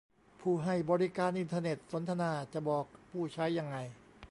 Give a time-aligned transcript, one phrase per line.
[0.41, 3.77] ผู้ให้บริการอินเทอร์เน็ตสนทนา: จะบอกผู้ใช้ยังไง